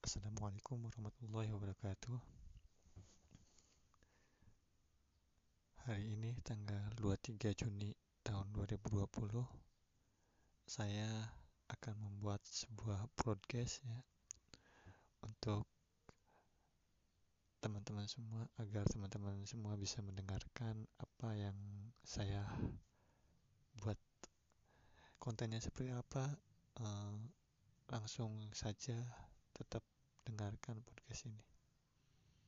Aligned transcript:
Assalamualaikum 0.00 0.80
warahmatullahi 0.80 1.52
wabarakatuh. 1.52 2.16
Hari 5.84 6.16
ini 6.16 6.32
tanggal 6.40 6.88
23 6.96 7.36
Juni 7.52 7.92
tahun 8.24 8.48
2020 8.56 8.96
saya 10.64 11.04
akan 11.68 11.94
membuat 12.00 12.40
sebuah 12.48 13.12
broadcast 13.12 13.84
ya 13.84 14.00
untuk 15.20 15.68
teman-teman 17.60 18.08
semua 18.08 18.48
agar 18.56 18.88
teman-teman 18.88 19.44
semua 19.44 19.76
bisa 19.76 20.00
mendengarkan 20.00 20.80
apa 20.96 21.28
yang 21.36 21.56
saya 22.08 22.48
buat 23.76 24.00
kontennya 25.20 25.60
seperti 25.60 25.92
apa 25.92 26.24
uh, 26.80 27.20
langsung 27.92 28.48
saja 28.56 28.96
tetap 29.60 29.84
dengarkan 30.24 30.80
podcast 30.80 31.28
ini 31.28 31.44